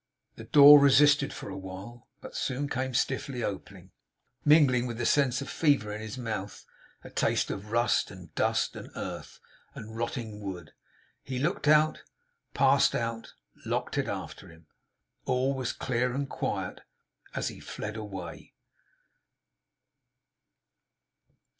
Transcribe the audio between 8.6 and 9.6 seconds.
and earth,